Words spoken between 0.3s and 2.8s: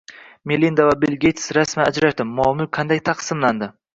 Melinda va Bill Geyts rasman ajrashdi: mol-mulk